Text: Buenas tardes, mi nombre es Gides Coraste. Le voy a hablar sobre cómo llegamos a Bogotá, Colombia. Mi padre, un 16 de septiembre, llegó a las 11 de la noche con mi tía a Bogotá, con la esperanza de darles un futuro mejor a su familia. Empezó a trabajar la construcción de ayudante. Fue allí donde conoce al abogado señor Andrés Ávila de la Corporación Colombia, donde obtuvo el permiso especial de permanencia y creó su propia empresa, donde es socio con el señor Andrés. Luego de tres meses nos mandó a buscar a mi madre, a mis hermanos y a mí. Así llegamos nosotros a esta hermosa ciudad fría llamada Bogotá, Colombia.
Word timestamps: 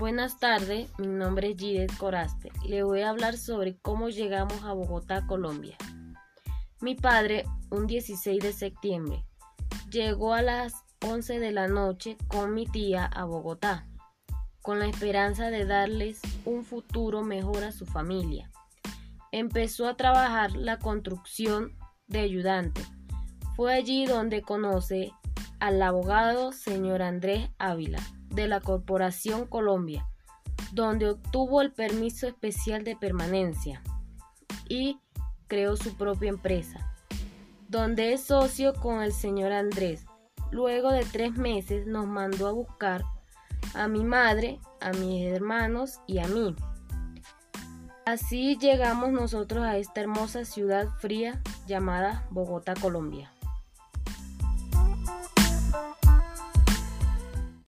Buenas 0.00 0.38
tardes, 0.38 0.90
mi 0.96 1.08
nombre 1.08 1.50
es 1.50 1.58
Gides 1.58 1.94
Coraste. 1.98 2.50
Le 2.66 2.82
voy 2.82 3.02
a 3.02 3.10
hablar 3.10 3.36
sobre 3.36 3.76
cómo 3.76 4.08
llegamos 4.08 4.64
a 4.64 4.72
Bogotá, 4.72 5.26
Colombia. 5.26 5.76
Mi 6.80 6.94
padre, 6.94 7.44
un 7.68 7.86
16 7.86 8.42
de 8.42 8.54
septiembre, 8.54 9.26
llegó 9.90 10.32
a 10.32 10.40
las 10.40 10.72
11 11.02 11.38
de 11.38 11.52
la 11.52 11.68
noche 11.68 12.16
con 12.28 12.54
mi 12.54 12.64
tía 12.64 13.04
a 13.04 13.26
Bogotá, 13.26 13.86
con 14.62 14.78
la 14.78 14.86
esperanza 14.86 15.50
de 15.50 15.66
darles 15.66 16.22
un 16.46 16.64
futuro 16.64 17.22
mejor 17.22 17.62
a 17.62 17.70
su 17.70 17.84
familia. 17.84 18.50
Empezó 19.32 19.86
a 19.86 19.98
trabajar 19.98 20.52
la 20.52 20.78
construcción 20.78 21.76
de 22.06 22.20
ayudante. 22.20 22.80
Fue 23.54 23.74
allí 23.74 24.06
donde 24.06 24.40
conoce 24.40 25.12
al 25.58 25.82
abogado 25.82 26.52
señor 26.52 27.02
Andrés 27.02 27.50
Ávila 27.58 28.00
de 28.30 28.48
la 28.48 28.60
Corporación 28.60 29.46
Colombia, 29.46 30.06
donde 30.72 31.10
obtuvo 31.10 31.62
el 31.62 31.72
permiso 31.72 32.26
especial 32.26 32.84
de 32.84 32.96
permanencia 32.96 33.82
y 34.68 34.98
creó 35.48 35.76
su 35.76 35.96
propia 35.96 36.28
empresa, 36.28 36.94
donde 37.68 38.12
es 38.12 38.22
socio 38.22 38.74
con 38.74 39.02
el 39.02 39.12
señor 39.12 39.52
Andrés. 39.52 40.06
Luego 40.50 40.90
de 40.90 41.04
tres 41.04 41.36
meses 41.36 41.86
nos 41.86 42.06
mandó 42.06 42.48
a 42.48 42.52
buscar 42.52 43.04
a 43.74 43.88
mi 43.88 44.04
madre, 44.04 44.60
a 44.80 44.92
mis 44.92 45.24
hermanos 45.26 46.00
y 46.06 46.18
a 46.18 46.28
mí. 46.28 46.54
Así 48.06 48.56
llegamos 48.56 49.10
nosotros 49.12 49.64
a 49.64 49.76
esta 49.76 50.00
hermosa 50.00 50.44
ciudad 50.44 50.88
fría 50.98 51.40
llamada 51.66 52.26
Bogotá, 52.30 52.74
Colombia. 52.74 53.30